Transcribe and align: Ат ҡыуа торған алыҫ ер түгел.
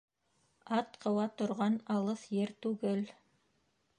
Ат 0.77 0.97
ҡыуа 1.03 1.25
торған 1.41 1.77
алыҫ 1.97 2.25
ер 2.39 2.57
түгел. 2.67 3.07